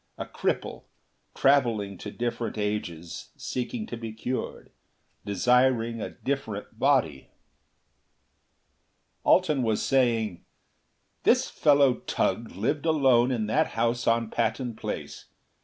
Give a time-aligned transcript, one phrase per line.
[0.17, 0.85] A cripple,
[1.35, 4.71] traveling to different ages seeking to be cured.
[5.27, 7.27] Desiring a different body....
[9.23, 10.43] Alten was saying,
[11.21, 15.25] "This fellow Tugh lived alone in that house on Patton Place.